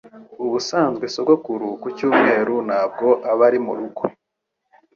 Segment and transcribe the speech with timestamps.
[0.45, 4.01] Ubusanzwe sogokuru ku cyumweru ntabwo aba ari murugo